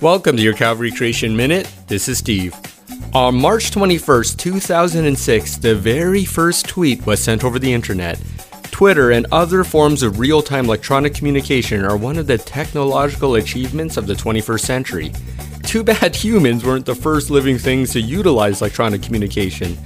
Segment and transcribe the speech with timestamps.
[0.00, 1.68] Welcome to your Calvary Creation Minute.
[1.88, 2.54] This is Steve.
[3.14, 8.22] On March 21st, 2006, the very first tweet was sent over the internet.
[8.70, 13.96] Twitter and other forms of real time electronic communication are one of the technological achievements
[13.96, 15.12] of the 21st century.
[15.64, 19.76] Too bad humans weren't the first living things to utilize electronic communication.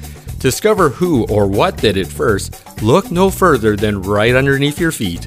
[0.41, 5.27] Discover who or what did it first, look no further than right underneath your feet.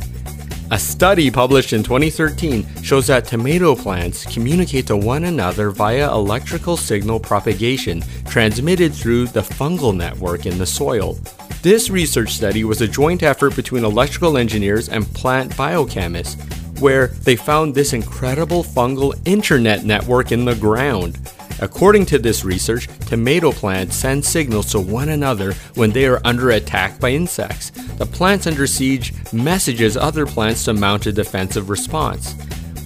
[0.71, 6.75] A study published in 2013 shows that tomato plants communicate to one another via electrical
[6.75, 11.19] signal propagation transmitted through the fungal network in the soil.
[11.61, 16.35] This research study was a joint effort between electrical engineers and plant biochemists,
[16.79, 21.19] where they found this incredible fungal internet network in the ground.
[21.59, 26.51] According to this research, tomato plants send signals to one another when they are under
[26.51, 27.71] attack by insects.
[27.97, 32.35] The plants under siege messages other plants to mount a defensive response.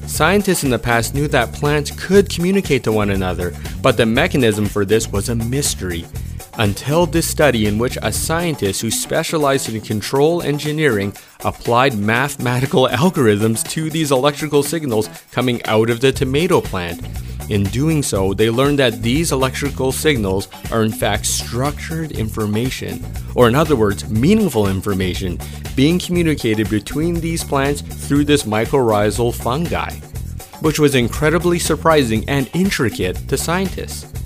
[0.06, 4.66] Scientists in the past knew that plants could communicate to one another, but the mechanism
[4.66, 6.06] for this was a mystery.
[6.60, 11.16] Until this study, in which a scientist who specialized in control engineering
[11.46, 17.02] applied mathematical algorithms to these electrical signals coming out of the tomato plant.
[17.50, 23.48] In doing so, they learned that these electrical signals are in fact structured information, or
[23.48, 25.40] in other words, meaningful information,
[25.78, 29.92] being communicated between these plants through this mycorrhizal fungi,
[30.60, 34.19] which was incredibly surprising and intricate to scientists.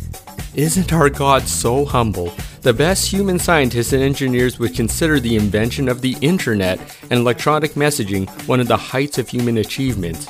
[0.55, 2.31] Isn't our God so humble?
[2.61, 6.79] The best human scientists and engineers would consider the invention of the internet
[7.09, 10.29] and electronic messaging one of the heights of human achievement.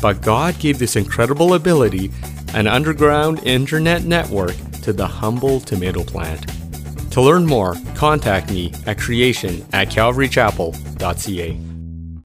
[0.00, 2.10] But God gave this incredible ability,
[2.54, 6.44] an underground internet network, to the humble tomato plant.
[7.12, 11.71] To learn more, contact me at creation at calvarychapel.ca.